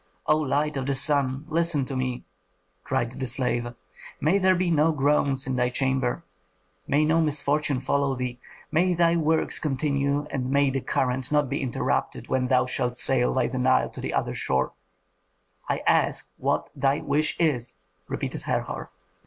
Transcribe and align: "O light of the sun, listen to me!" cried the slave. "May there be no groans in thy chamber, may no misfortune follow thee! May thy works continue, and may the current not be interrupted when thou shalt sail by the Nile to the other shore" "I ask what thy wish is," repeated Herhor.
"O 0.25 0.35
light 0.35 0.77
of 0.77 0.87
the 0.87 0.95
sun, 0.95 1.45
listen 1.47 1.85
to 1.85 1.95
me!" 1.95 2.23
cried 2.83 3.11
the 3.19 3.27
slave. 3.27 3.71
"May 4.19 4.39
there 4.39 4.55
be 4.55 4.71
no 4.71 4.91
groans 4.91 5.45
in 5.45 5.55
thy 5.57 5.69
chamber, 5.69 6.23
may 6.87 7.05
no 7.05 7.21
misfortune 7.21 7.79
follow 7.79 8.15
thee! 8.15 8.39
May 8.71 8.95
thy 8.95 9.15
works 9.15 9.59
continue, 9.59 10.25
and 10.31 10.49
may 10.49 10.71
the 10.71 10.81
current 10.81 11.31
not 11.31 11.49
be 11.49 11.61
interrupted 11.61 12.29
when 12.29 12.47
thou 12.47 12.65
shalt 12.65 12.97
sail 12.97 13.31
by 13.35 13.45
the 13.45 13.59
Nile 13.59 13.91
to 13.91 14.01
the 14.01 14.11
other 14.15 14.33
shore" 14.33 14.71
"I 15.69 15.83
ask 15.85 16.31
what 16.37 16.71
thy 16.75 16.97
wish 17.01 17.35
is," 17.39 17.75
repeated 18.07 18.41
Herhor. 18.41 18.89